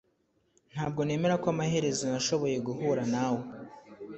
Ntabwo 0.73 0.99
nemera 1.03 1.35
ko 1.43 1.47
amaherezo 1.53 2.03
nashoboye 2.11 2.57
guhura 2.67 3.03
nawe 3.13 3.43